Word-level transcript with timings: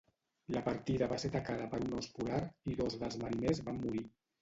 La 0.55 0.63
partida 0.67 1.09
va 1.11 1.19
ser 1.25 1.29
atacada 1.35 1.69
per 1.75 1.83
un 1.85 1.95
ós 2.01 2.09
polar 2.19 2.43
i 2.75 2.81
dos 2.83 3.01
dels 3.07 3.23
mariners 3.27 3.67
van 3.73 3.83
morir. 3.89 4.09